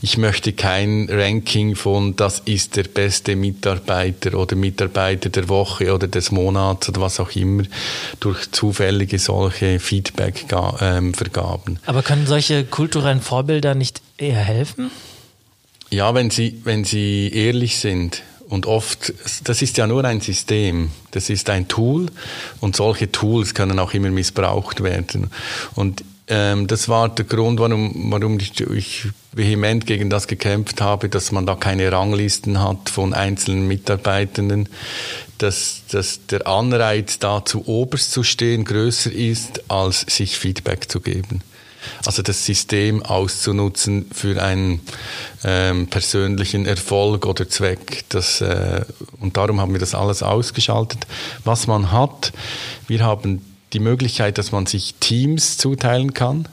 [0.00, 6.08] Ich möchte kein Ranking von, das ist der beste Mitarbeiter oder Mitarbeiter der Woche oder
[6.08, 7.64] des Monats oder was auch immer
[8.20, 11.74] durch zufällige solche Feedback-Vergaben.
[11.74, 14.90] Ähm, Aber können solche kulturellen Vorbilder nicht eher helfen?
[15.90, 18.22] Ja, wenn sie, wenn sie ehrlich sind
[18.54, 19.12] und oft,
[19.42, 22.06] das ist ja nur ein System, das ist ein Tool
[22.60, 25.30] und solche Tools können auch immer missbraucht werden.
[25.74, 31.32] Und ähm, das war der Grund, warum, warum ich, vehement gegen das gekämpft habe, dass
[31.32, 34.68] man da keine Ranglisten hat von einzelnen Mitarbeitenden,
[35.38, 41.00] dass, dass der Anreiz da zu oberst zu stehen größer ist, als sich Feedback zu
[41.00, 41.42] geben.
[42.06, 44.80] Also das System auszunutzen für einen
[45.42, 48.04] ähm, persönlichen Erfolg oder Zweck.
[48.08, 48.84] Das, äh,
[49.20, 51.06] und darum haben wir das alles ausgeschaltet.
[51.44, 52.32] Was man hat,
[52.86, 53.42] wir haben
[53.72, 56.48] die Möglichkeit, dass man sich Teams zuteilen kann.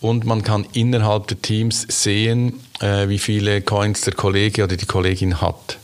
[0.00, 4.86] Und man kann innerhalb der Teams sehen, äh, wie viele Coins der Kollege oder die
[4.86, 5.78] Kollegin hat.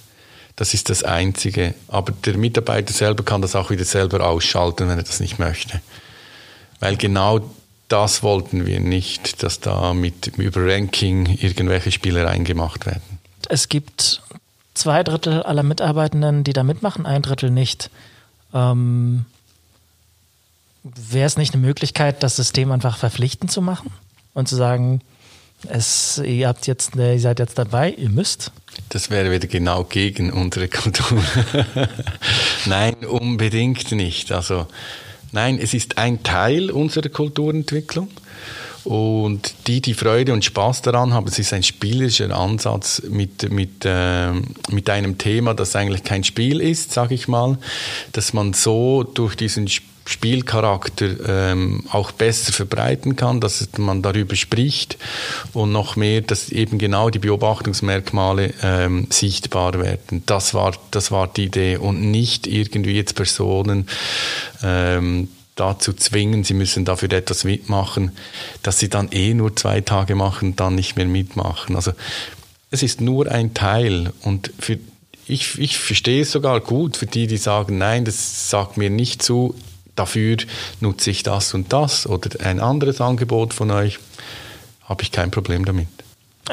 [0.57, 1.75] Das ist das Einzige.
[1.87, 5.81] Aber der Mitarbeiter selber kann das auch wieder selber ausschalten, wenn er das nicht möchte.
[6.81, 7.49] Weil genau
[7.89, 13.19] das wollten wir nicht, dass da mit über Ranking irgendwelche Spielereien gemacht werden.
[13.49, 14.23] Es gibt
[14.75, 17.91] zwei Drittel aller Mitarbeitenden, die da mitmachen, ein Drittel nicht.
[18.55, 19.25] Ähm,
[20.85, 23.91] Wäre es nicht eine Möglichkeit, das System einfach verpflichtend zu machen
[24.33, 25.01] und zu sagen,
[25.67, 28.53] es, ihr habt jetzt, ihr seid jetzt dabei, ihr müsst?
[28.91, 31.23] Das wäre wieder genau gegen unsere Kultur.
[32.67, 34.31] Nein, unbedingt nicht.
[34.31, 34.69] Also
[35.33, 38.09] Nein, es ist ein Teil unserer Kulturentwicklung.
[38.85, 43.85] Und die, die Freude und Spaß daran haben, es ist ein spielerischer Ansatz mit, mit,
[43.85, 44.33] äh,
[44.71, 47.59] mit einem Thema, das eigentlich kein Spiel ist, sage ich mal,
[48.13, 49.69] dass man so durch diesen
[50.09, 54.97] Spielcharakter ähm, auch besser verbreiten kann, dass man darüber spricht
[55.53, 60.23] und noch mehr, dass eben genau die Beobachtungsmerkmale ähm, sichtbar werden.
[60.25, 63.87] Das war, das war die Idee und nicht irgendwie jetzt Personen
[64.63, 68.13] ähm, dazu zwingen, sie müssen dafür etwas mitmachen,
[68.63, 71.77] dass sie dann eh nur zwei Tage machen, dann nicht mehr mitmachen.
[71.77, 71.93] Also
[72.71, 74.79] es ist nur ein Teil und für
[75.27, 79.23] ich, ich verstehe es sogar gut für die, die sagen, nein, das sagt mir nicht
[79.23, 79.55] zu,
[79.99, 80.37] dafür
[80.81, 83.99] nutze ich das und das oder ein anderes Angebot von euch,
[84.85, 85.89] habe ich kein Problem damit.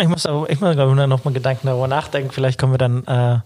[0.02, 2.32] Ich muss, aber, ich muss noch mal Gedanken darüber nachdenken.
[2.32, 3.40] Vielleicht kommen wir dann äh,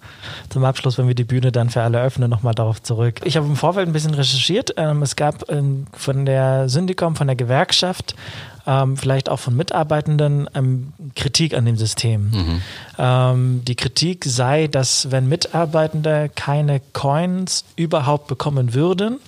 [0.50, 3.22] zum Abschluss, wenn wir die Bühne dann für alle öffnen, nochmal darauf zurück.
[3.24, 4.74] Ich habe im Vorfeld ein bisschen recherchiert.
[4.78, 8.16] Ähm, es gab ähm, von der Syndikom, von der Gewerkschaft,
[8.66, 12.32] ähm, vielleicht auch von Mitarbeitenden ähm, Kritik an dem System.
[12.32, 12.62] Mhm.
[12.98, 19.20] Ähm, die Kritik sei, dass wenn Mitarbeitende keine Coins überhaupt bekommen würden,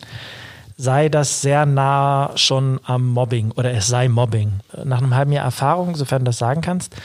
[0.82, 4.62] sei das sehr nah schon am Mobbing oder es sei Mobbing.
[4.84, 6.96] Nach einem halben Jahr Erfahrung, sofern du das sagen kannst,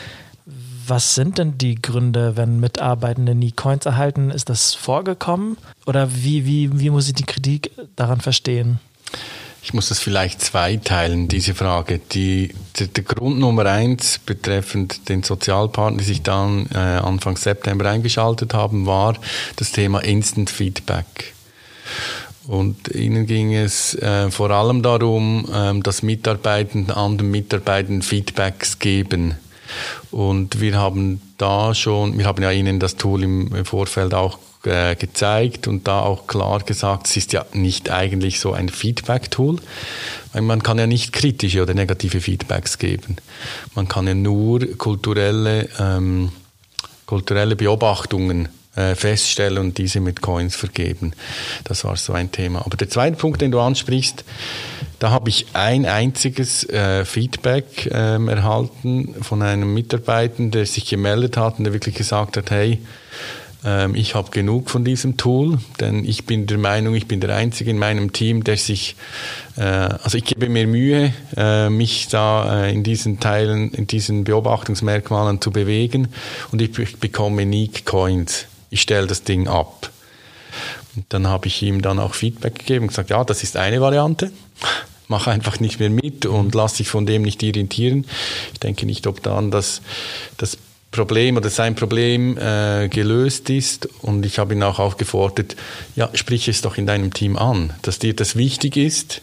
[0.86, 4.30] was sind denn die Gründe, wenn Mitarbeitende nie Coins erhalten?
[4.30, 5.58] Ist das vorgekommen?
[5.84, 8.78] Oder wie, wie, wie muss ich die Kritik daran verstehen?
[9.62, 11.98] Ich muss das vielleicht zweiteilen, diese Frage.
[11.98, 17.90] Die, der, der, Grund Nummer eins betreffend den Sozialpartner, die sich dann äh, Anfang September
[17.90, 19.16] eingeschaltet haben, war
[19.56, 21.34] das Thema Instant Feedback.
[22.46, 29.34] Und ihnen ging es äh, vor allem darum, ähm, dass Mitarbeitenden anderen Mitarbeitern Feedbacks geben.
[30.12, 34.94] Und wir haben da schon, wir haben ja Ihnen das Tool im Vorfeld auch äh,
[34.94, 39.58] gezeigt und da auch klar gesagt, es ist ja nicht eigentlich so ein Feedback-Tool,
[40.32, 43.16] weil man kann ja nicht kritische oder negative Feedbacks geben.
[43.74, 46.30] Man kann ja nur kulturelle, ähm,
[47.06, 51.12] kulturelle Beobachtungen äh, feststellen und diese mit Coins vergeben.
[51.64, 52.64] Das war so ein Thema.
[52.64, 54.24] Aber der zweite Punkt, den du ansprichst,
[54.98, 61.36] da habe ich ein einziges äh, Feedback ähm, erhalten von einem Mitarbeiter, der sich gemeldet
[61.36, 62.80] hat und der wirklich gesagt hat, hey,
[63.64, 67.34] ähm, ich habe genug von diesem Tool, denn ich bin der Meinung, ich bin der
[67.34, 68.96] Einzige in meinem Team, der sich,
[69.56, 74.24] äh, also ich gebe mir Mühe, äh, mich da äh, in diesen Teilen, in diesen
[74.24, 76.08] Beobachtungsmerkmalen zu bewegen
[76.52, 78.46] und ich bekomme nie Coins.
[78.70, 79.90] Ich stelle das Ding ab.
[80.94, 83.80] Und dann habe ich ihm dann auch Feedback gegeben und gesagt, ja, das ist eine
[83.80, 84.32] Variante.
[85.08, 88.06] Mach einfach nicht mehr mit und lass dich von dem nicht irritieren.
[88.52, 89.82] Ich denke nicht, ob dann das,
[90.36, 90.58] das
[90.90, 93.86] Problem oder sein Problem äh, gelöst ist.
[94.02, 95.54] Und ich habe ihn auch aufgefordert,
[95.94, 99.20] ja, sprich es doch in deinem Team an, dass dir das wichtig ist,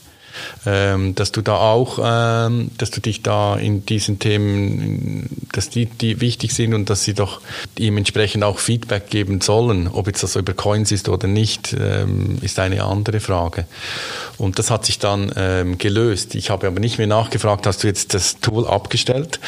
[0.65, 5.86] ähm, dass du da auch, ähm, dass du dich da in diesen Themen, dass die,
[5.86, 7.41] die wichtig sind und dass sie doch
[7.78, 9.88] ihm entsprechend auch Feedback geben sollen.
[9.88, 13.65] Ob jetzt das über Coins ist oder nicht, ähm, ist eine andere Frage.
[14.38, 16.36] Und das hat sich dann ähm, gelöst.
[16.36, 19.39] Ich habe aber nicht mehr nachgefragt, hast du jetzt das Tool abgestellt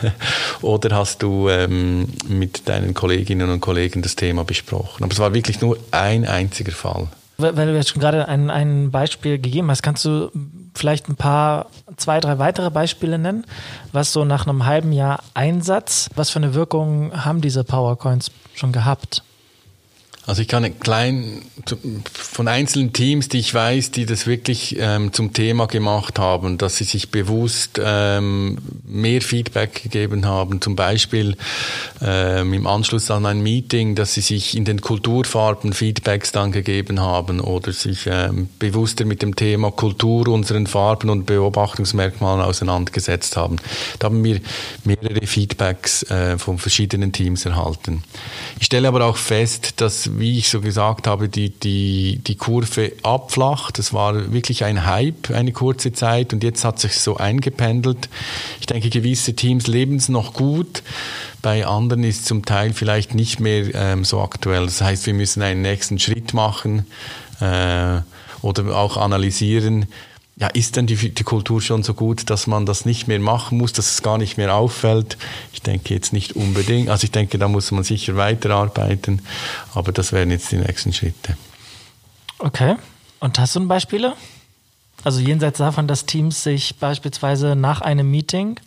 [0.62, 5.04] oder hast du ähm, mit deinen Kolleginnen und Kollegen das Thema besprochen.
[5.04, 7.08] Aber es war wirklich nur ein einziger Fall
[7.42, 10.30] weil du jetzt schon gerade ein, ein Beispiel gegeben hast, kannst du
[10.74, 13.44] vielleicht ein paar, zwei, drei weitere Beispiele nennen,
[13.92, 18.72] was so nach einem halben Jahr Einsatz, was für eine Wirkung haben diese Powercoins schon
[18.72, 19.22] gehabt?
[20.24, 21.42] Also ich kann klein
[22.12, 26.76] von einzelnen Teams, die ich weiß, die das wirklich ähm, zum Thema gemacht haben, dass
[26.76, 30.60] sie sich bewusst ähm, mehr Feedback gegeben haben.
[30.60, 31.36] Zum Beispiel
[32.00, 37.00] ähm, im Anschluss an ein Meeting, dass sie sich in den Kulturfarben Feedbacks dann gegeben
[37.00, 43.56] haben oder sich ähm, bewusster mit dem Thema Kultur, unseren Farben und Beobachtungsmerkmalen auseinandergesetzt haben.
[43.98, 44.40] Da haben wir
[44.84, 48.04] mehrere Feedbacks äh, von verschiedenen Teams erhalten.
[48.60, 52.92] Ich stelle aber auch fest, dass wie ich so gesagt habe, die, die, die Kurve
[53.02, 53.78] abflacht.
[53.78, 58.08] Das war wirklich ein Hype eine kurze Zeit und jetzt hat sich so eingependelt.
[58.60, 60.82] Ich denke, gewisse Teams leben es noch gut.
[61.40, 64.66] Bei anderen ist zum Teil vielleicht nicht mehr ähm, so aktuell.
[64.66, 66.86] Das heißt, wir müssen einen nächsten Schritt machen
[67.40, 68.00] äh,
[68.42, 69.86] oder auch analysieren,
[70.36, 73.58] ja, ist denn die, die, Kultur schon so gut, dass man das nicht mehr machen
[73.58, 75.18] muss, dass es gar nicht mehr auffällt?
[75.52, 76.88] Ich denke jetzt nicht unbedingt.
[76.88, 79.22] Also ich denke, da muss man sicher weiterarbeiten,
[79.74, 81.36] aber das wären jetzt die nächsten Schritte.
[82.38, 82.76] Okay.
[83.20, 84.14] Und hast du ein Beispiele?
[85.04, 88.58] Also jenseits davon, dass Teams sich beispielsweise nach einem Meeting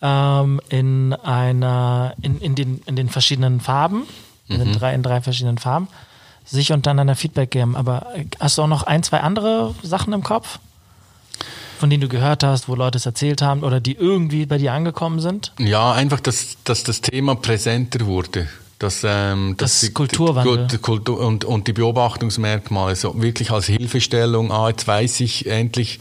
[0.00, 4.06] ähm, in einer, in, in, den, in den verschiedenen Farben,
[4.48, 4.60] mhm.
[4.60, 5.88] in, drei, in drei verschiedenen Farben,
[6.44, 7.74] sich untereinander Feedback geben.
[7.74, 8.06] Aber
[8.38, 10.58] hast du auch noch ein, zwei andere Sachen im Kopf?
[11.84, 14.72] Von denen du gehört hast, wo Leute es erzählt haben oder die irgendwie bei dir
[14.72, 15.52] angekommen sind?
[15.58, 18.48] Ja, einfach, dass, dass das Thema präsenter wurde.
[18.78, 20.66] Dass, ähm, Das die, Kulturwandel.
[20.66, 24.50] Die, die Kultur und, und die Beobachtungsmerkmale so wirklich als Hilfestellung.
[24.50, 26.00] Ah, jetzt weiß ich endlich,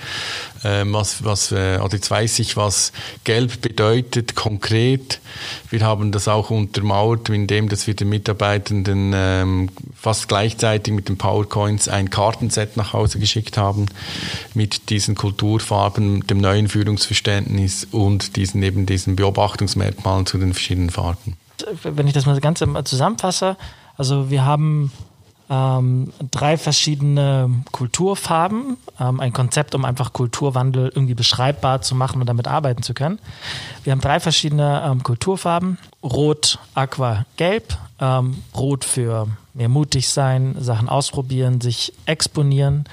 [0.64, 2.92] ähm, was, was, äh, oder jetzt weiß ich, was
[3.24, 5.20] Gelb bedeutet konkret.
[5.70, 11.18] Wir haben das auch untermauert, indem dass wir den Mitarbeitenden ähm, fast gleichzeitig mit den
[11.18, 13.86] PowerCoins ein Kartenset nach Hause geschickt haben
[14.54, 21.38] mit diesen Kulturfarben, dem neuen Führungsverständnis und diesen eben diesen Beobachtungsmerkmalen zu den verschiedenen Farben.
[21.84, 23.58] Wenn ich das mal ganz zusammenfasse,
[23.98, 24.92] also wir haben
[25.50, 32.28] ähm, drei verschiedene Kulturfarben, ähm, ein Konzept, um einfach Kulturwandel irgendwie beschreibbar zu machen und
[32.28, 33.20] damit arbeiten zu können.
[33.84, 37.78] Wir haben drei verschiedene ähm, Kulturfarben: Rot, Aqua, Gelb.
[38.00, 42.86] Ähm, Rot für mehr mutig sein, Sachen ausprobieren, sich exponieren.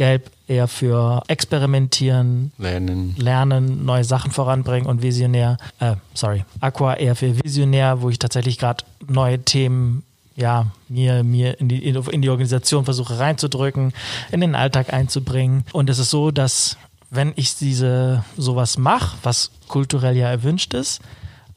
[0.00, 3.14] Gelb eher für experimentieren, Lernen.
[3.18, 8.56] lernen, neue Sachen voranbringen und visionär, äh, sorry, Aqua eher für visionär, wo ich tatsächlich
[8.56, 10.02] gerade neue Themen
[10.36, 13.92] ja, mir, mir in die, in die Organisation versuche reinzudrücken,
[14.32, 15.64] in den Alltag einzubringen.
[15.70, 16.78] Und es ist so, dass
[17.10, 21.02] wenn ich diese sowas mache, was kulturell ja erwünscht ist,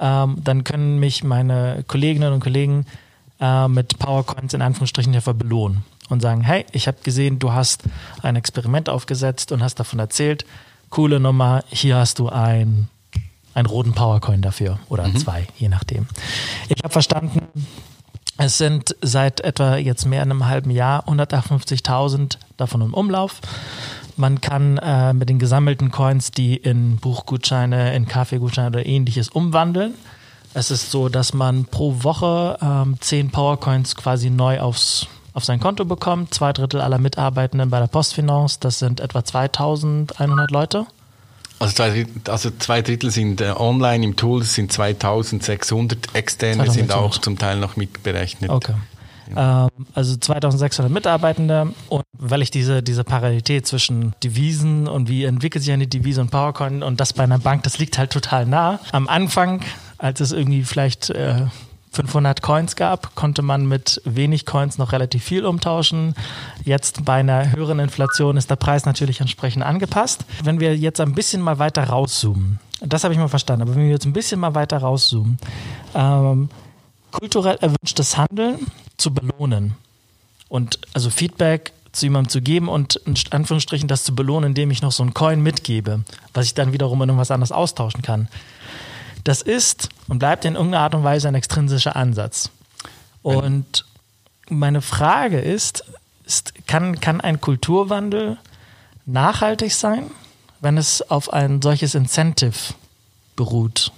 [0.01, 2.87] ähm, dann können mich meine Kolleginnen und Kollegen
[3.39, 7.83] äh, mit PowerCoins in Anführungsstrichen dafür belohnen und sagen, hey, ich habe gesehen, du hast
[8.21, 10.45] ein Experiment aufgesetzt und hast davon erzählt,
[10.89, 12.89] coole Nummer, hier hast du ein,
[13.53, 16.07] einen roten PowerCoin dafür oder zwei, je nachdem.
[16.69, 17.47] Ich habe verstanden,
[18.37, 23.41] es sind seit etwa jetzt mehr als einem halben Jahr 158.000 davon im Umlauf.
[24.15, 29.93] Man kann äh, mit den gesammelten Coins die in Buchgutscheine, in Kaffeegutscheine oder ähnliches umwandeln.
[30.53, 35.59] Es ist so, dass man pro Woche ähm, 10 Powercoins quasi neu aufs, auf sein
[35.59, 36.33] Konto bekommt.
[36.33, 40.85] Zwei Drittel aller Mitarbeitenden bei der Postfinance, das sind etwa 2100 Leute.
[41.59, 46.13] Also zwei, Drittel, also zwei Drittel sind äh, online im Tool, das sind 2600.
[46.13, 46.97] Externe sind 2600.
[46.97, 48.49] auch zum Teil noch mitberechnet.
[48.49, 48.73] Okay.
[49.35, 55.63] Ähm, also 2600 Mitarbeitende und weil ich diese, diese Parallelität zwischen Devisen und wie entwickelt
[55.63, 58.79] sich eine Devise und PowerCoin und das bei einer Bank, das liegt halt total nah.
[58.91, 59.61] Am Anfang,
[59.97, 61.45] als es irgendwie vielleicht äh,
[61.93, 66.15] 500 Coins gab, konnte man mit wenig Coins noch relativ viel umtauschen.
[66.65, 70.25] Jetzt bei einer höheren Inflation ist der Preis natürlich entsprechend angepasst.
[70.43, 73.83] Wenn wir jetzt ein bisschen mal weiter rauszoomen, das habe ich mal verstanden, aber wenn
[73.83, 75.37] wir jetzt ein bisschen mal weiter rauszoomen,
[75.93, 76.49] ähm,
[77.11, 79.75] kulturell erwünschtes Handeln zu belohnen
[80.49, 84.81] und also Feedback zu jemandem zu geben und in Anführungsstrichen das zu belohnen, indem ich
[84.81, 86.03] noch so einen Coin mitgebe,
[86.33, 88.27] was ich dann wiederum in irgendwas anderes austauschen kann.
[89.23, 92.49] Das ist und bleibt in irgendeiner Art und Weise ein extrinsischer Ansatz.
[93.21, 93.85] Und
[94.49, 95.85] meine Frage ist,
[96.25, 98.37] ist kann, kann ein Kulturwandel
[99.05, 100.11] nachhaltig sein,
[100.59, 102.73] wenn es auf ein solches Incentive
[103.35, 103.91] beruht?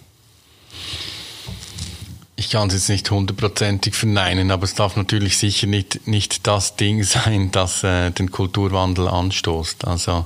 [2.37, 6.75] Ich kann es jetzt nicht hundertprozentig verneinen, aber es darf natürlich sicher nicht, nicht das
[6.75, 9.85] Ding sein, das äh, den Kulturwandel anstoßt.
[9.85, 10.25] Also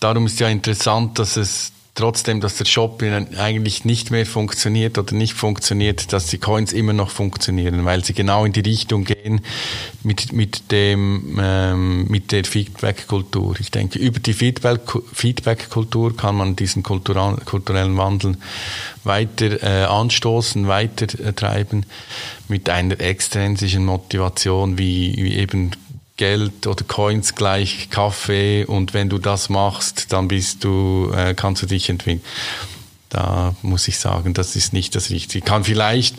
[0.00, 5.14] darum ist ja interessant, dass es trotzdem, dass der Shop eigentlich nicht mehr funktioniert oder
[5.14, 9.40] nicht funktioniert, dass die Coins immer noch funktionieren, weil sie genau in die Richtung gehen
[10.02, 13.56] mit, mit dem, ähm, mit der Feedback-Kultur.
[13.60, 18.36] Ich denke, über die Feedback- Feedback-Kultur kann man diesen kulturellen Wandel
[19.04, 21.86] weiter äh, anstoßen, weiter äh, treiben
[22.48, 25.70] mit einer extrinsischen Motivation, wie, wie eben
[26.16, 31.62] Geld oder Coins gleich Kaffee und wenn du das machst, dann bist du, äh, kannst
[31.62, 32.22] du dich entwickeln.
[33.08, 35.44] Da muss ich sagen, das ist nicht das Richtige.
[35.44, 36.16] Kann vielleicht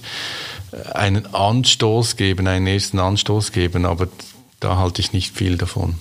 [0.72, 4.08] äh, einen Anstoß geben, einen ersten Anstoß geben, aber
[4.60, 5.96] da halte ich nicht viel davon.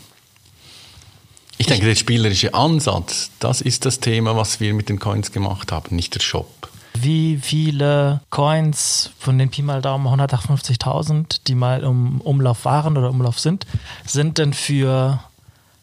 [1.57, 5.71] Ich denke, der spielerische Ansatz, das ist das Thema, was wir mit den Coins gemacht
[5.71, 6.64] haben, nicht der Shop.
[6.99, 13.11] Wie viele Coins von den Pi mal Daumen 158.000, die mal im Umlauf waren oder
[13.11, 13.67] Umlauf sind,
[14.07, 15.21] sind denn für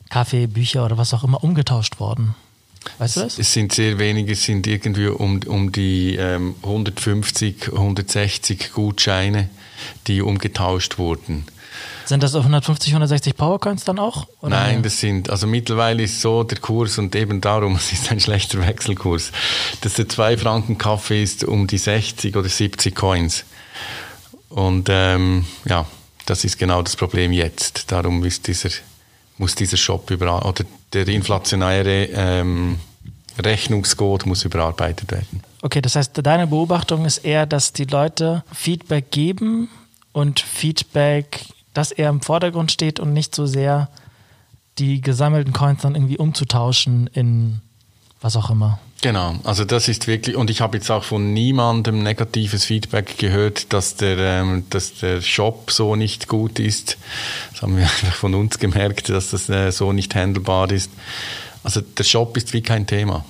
[0.09, 2.35] Kaffee, Bücher oder was auch immer umgetauscht worden?
[2.97, 3.37] Weißt du das?
[3.37, 9.49] Es sind sehr wenige, es sind irgendwie um, um die ähm, 150, 160 Gutscheine,
[10.07, 11.45] die umgetauscht wurden.
[12.05, 14.27] Sind das auf 150, 160 Powercoins dann auch?
[14.41, 18.11] Oder Nein, das sind, also mittlerweile ist so der Kurs und eben darum, es ist
[18.11, 19.31] ein schlechter Wechselkurs,
[19.81, 23.45] dass der 2 Franken Kaffee ist um die 60 oder 70 Coins.
[24.49, 25.85] Und ähm, ja,
[26.25, 27.91] das ist genau das Problem jetzt.
[27.91, 28.69] Darum ist dieser,
[29.37, 32.79] muss dieser Shop überall, oder der inflationäre ähm,
[33.39, 35.41] Rechnungscode muss überarbeitet werden.
[35.61, 39.69] Okay, das heißt, deine Beobachtung ist eher, dass die Leute Feedback geben
[40.11, 43.89] und Feedback, das eher im Vordergrund steht und nicht so sehr
[44.77, 47.61] die gesammelten Coins dann irgendwie umzutauschen in
[48.21, 48.79] was auch immer.
[49.01, 53.73] Genau, also das ist wirklich, und ich habe jetzt auch von niemandem negatives Feedback gehört,
[53.73, 56.97] dass der, ähm, dass der Shop so nicht gut ist.
[57.51, 60.91] Das haben wir einfach von uns gemerkt, dass das äh, so nicht handelbar ist.
[61.63, 63.25] Also der Shop ist wie kein Thema.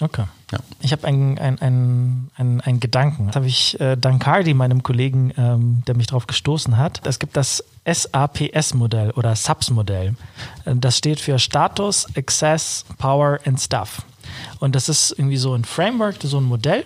[0.00, 0.24] Okay.
[0.52, 0.58] Ja.
[0.80, 3.28] Ich habe einen ein, ein, ein, ein Gedanken.
[3.28, 7.00] Das habe ich äh, Dankardi, meinem Kollegen, ähm, der mich darauf gestoßen hat.
[7.06, 10.14] Es gibt das SAPS-Modell oder SAPS-Modell.
[10.64, 14.02] Äh, das steht für Status, Access, Power and Stuff.
[14.60, 16.84] Und das ist irgendwie so ein Framework, so ein Modell,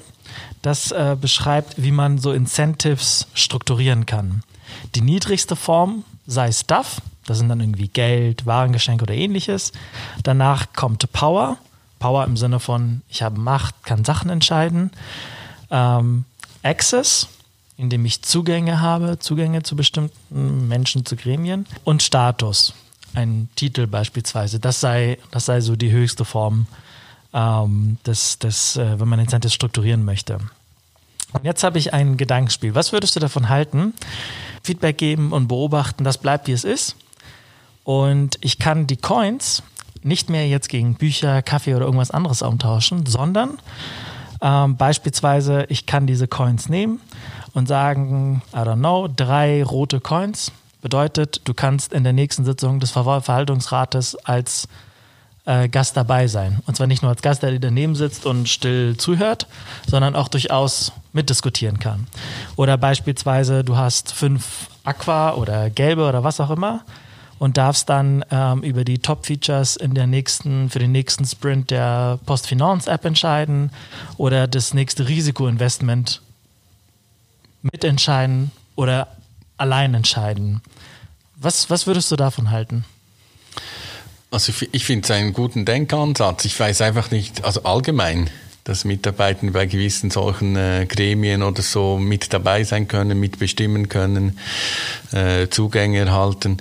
[0.62, 4.42] das äh, beschreibt, wie man so Incentives strukturieren kann.
[4.94, 9.72] Die niedrigste Form sei Stuff, das sind dann irgendwie Geld, Warengeschenke oder ähnliches.
[10.22, 11.58] Danach kommt Power,
[12.00, 14.90] Power im Sinne von, ich habe Macht, kann Sachen entscheiden.
[15.70, 16.24] Ähm,
[16.64, 17.28] Access,
[17.76, 21.66] indem ich Zugänge habe, Zugänge zu bestimmten Menschen, zu Gremien.
[21.84, 22.74] Und Status,
[23.14, 24.58] ein Titel beispielsweise.
[24.58, 26.66] Das sei, das sei so die höchste Form
[27.32, 30.38] ähm, des, des, äh, wenn man Incentives strukturieren möchte.
[31.32, 32.74] Und jetzt habe ich ein Gedankenspiel.
[32.74, 33.94] Was würdest du davon halten?
[34.62, 36.96] Feedback geben und beobachten, das bleibt wie es ist.
[37.84, 39.62] Und ich kann die Coins
[40.02, 43.58] nicht mehr jetzt gegen Bücher, Kaffee oder irgendwas anderes umtauschen, sondern
[44.40, 47.00] ähm, beispielsweise, ich kann diese Coins nehmen
[47.52, 52.80] und sagen, I don't know, drei rote Coins bedeutet, du kannst in der nächsten Sitzung
[52.80, 54.66] des Verwaltungsrates als
[55.44, 56.60] äh, Gast dabei sein.
[56.66, 59.46] Und zwar nicht nur als Gast, der daneben sitzt und still zuhört,
[59.86, 62.06] sondern auch durchaus mitdiskutieren kann.
[62.56, 66.82] Oder beispielsweise, du hast fünf Aqua oder gelbe oder was auch immer
[67.40, 72.20] und darfst dann ähm, über die Top-Features in der nächsten, für den nächsten Sprint der
[72.26, 73.70] Postfinance-App entscheiden
[74.18, 76.20] oder das nächste Risikoinvestment
[77.62, 79.08] mitentscheiden oder
[79.56, 80.60] allein entscheiden.
[81.36, 82.84] Was, was würdest du davon halten?
[84.30, 86.44] Also ich finde es einen guten Denkansatz.
[86.44, 88.28] Ich weiß einfach nicht, also allgemein,
[88.64, 94.38] dass Mitarbeiter bei gewissen solchen äh, Gremien oder so mit dabei sein können, mitbestimmen können,
[95.12, 96.58] äh, Zugänge erhalten.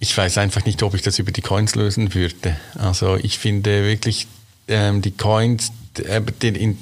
[0.00, 2.56] Ich weiß einfach nicht, ob ich das über die Coins lösen würde.
[2.76, 4.28] Also ich finde wirklich
[4.68, 6.78] ähm, die Coins, äh, den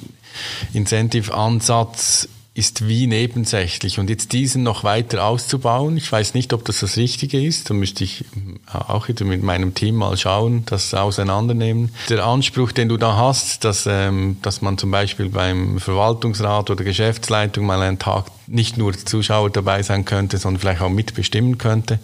[0.75, 3.99] Incentive-Ansatz ist wie nebensächlich.
[3.99, 7.69] Und jetzt diesen noch weiter auszubauen, ich weiß nicht, ob das das Richtige ist.
[7.69, 8.25] Da müsste ich
[8.67, 11.91] auch wieder mit meinem Team mal schauen, das auseinandernehmen.
[12.09, 16.83] Der Anspruch, den du da hast, dass, ähm, dass man zum Beispiel beim Verwaltungsrat oder
[16.83, 21.99] Geschäftsleitung mal einen Tag nicht nur Zuschauer dabei sein könnte, sondern vielleicht auch mitbestimmen könnte,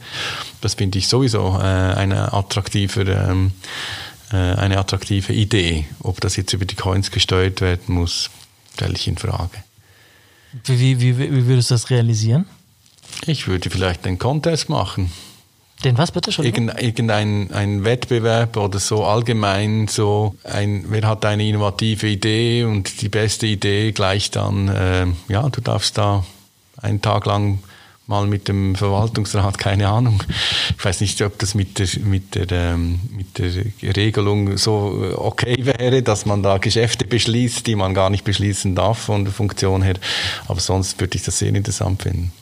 [0.61, 3.53] das finde ich sowieso äh, eine attraktive ähm,
[4.33, 5.87] äh, eine attraktive Idee.
[6.01, 8.29] Ob das jetzt über die Coins gesteuert werden muss,
[8.75, 9.63] stelle ich in Frage.
[10.65, 12.47] Wie, wie, wie würdest du das realisieren?
[13.27, 15.11] Ich würde vielleicht einen Contest machen.
[15.85, 16.45] Den was bitte schon?
[16.45, 23.03] Irgend, irgendein ein Wettbewerb oder so allgemein so ein, wer hat eine innovative Idee und
[23.03, 26.25] die beste Idee gleich dann, äh, ja, du darfst da
[26.81, 27.59] einen Tag lang
[28.07, 30.23] mal mit dem Verwaltungsrat, keine Ahnung.
[30.77, 35.15] Ich weiß nicht, ob das mit der, mit der, ähm, mit der Regelung so äh,
[35.15, 39.33] okay wäre, dass man da Geschäfte beschließt, die man gar nicht beschließen darf von der
[39.33, 39.95] Funktion her.
[40.49, 42.33] Aber sonst würde ich das sehr interessant finden.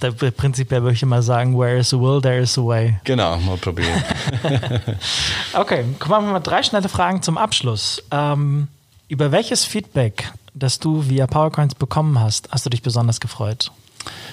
[0.00, 2.98] Da, prinzipiell würde ich immer sagen, where is a will, there is a way.
[3.04, 4.02] Genau, mal probieren.
[5.52, 8.02] okay, kommen wir mal drei schnelle Fragen zum Abschluss.
[8.10, 8.68] Ähm,
[9.08, 13.72] über welches Feedback, das du via PowerCoins bekommen hast, hast du dich besonders gefreut?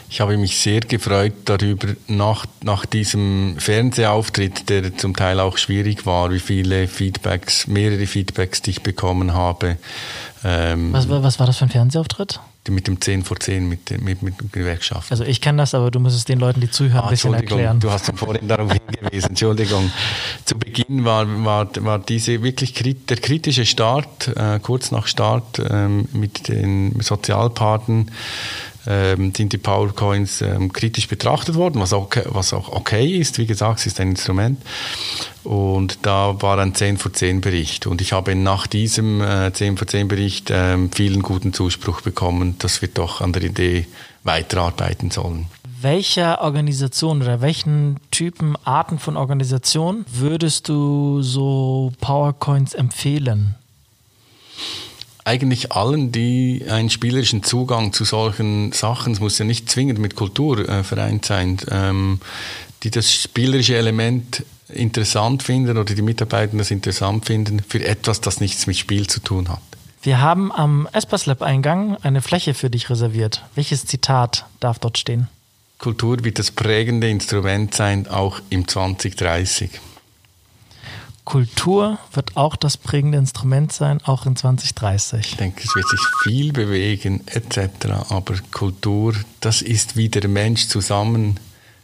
[0.10, 6.06] Ich habe mich sehr gefreut darüber, nach, nach diesem Fernsehauftritt, der zum Teil auch schwierig
[6.06, 9.78] war, wie viele Feedbacks, mehrere Feedbacks, die ich bekommen habe.
[10.46, 12.40] Ähm, was, was war das für ein Fernsehauftritt?
[12.70, 15.12] Mit dem 10 vor 10 mit, mit, mit Gewerkschaften.
[15.12, 17.34] Also ich kenne das, aber du musst es den Leuten, die zuhören, ah, ein bisschen
[17.34, 17.80] erklären.
[17.80, 19.90] Du hast vorhin darauf hingewiesen, Entschuldigung.
[20.44, 25.88] Zu Beginn war, war, war diese wirklich der kritische Start, äh, kurz nach Start äh,
[25.88, 28.12] mit den Sozialpartnern,
[28.88, 33.38] ähm, sind die Powercoins ähm, kritisch betrachtet worden, was auch, was auch okay ist.
[33.38, 34.62] Wie gesagt, es ist ein Instrument.
[35.44, 37.88] Und da war ein 10 vor 10 Bericht.
[37.88, 42.56] Und ich habe nach diesem äh, 10 vor 10 Bericht ähm, vielen guten Zuspruch bekommen,
[42.60, 43.88] dass wir doch an der Idee
[44.24, 45.48] weiterarbeiten sollen.
[45.80, 53.56] Welcher Organisation oder welchen Typen, Arten von Organisation würdest du so Powercoins empfehlen?
[55.28, 60.16] Eigentlich allen, die einen spielerischen Zugang zu solchen Sachen, es muss ja nicht zwingend mit
[60.16, 62.20] Kultur äh, vereint sein, ähm,
[62.84, 68.40] die das spielerische Element interessant finden oder die Mitarbeiter das interessant finden für etwas, das
[68.40, 69.62] nichts mit Spiel zu tun hat.
[70.02, 73.44] Wir haben am Espas Lab Eingang eine Fläche für dich reserviert.
[73.56, 75.28] Welches Zitat darf dort stehen?
[75.80, 79.70] Kultur wird das prägende Instrument sein, auch im 2030.
[81.28, 85.20] Kultur wird auch das prägende Instrument sein, auch in 2030.
[85.20, 88.08] Ich denke, es wird sich viel bewegen etc.
[88.08, 91.38] Aber Kultur, das ist wie der Mensch zusammen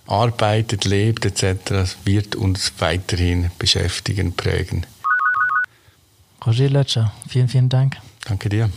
[0.07, 1.93] arbeitet, lebt etc.
[2.05, 4.85] Wird uns weiterhin beschäftigen, prägen.
[6.45, 7.97] Roger Lötscher, vielen, vielen Dank.
[8.23, 8.69] Danke dir.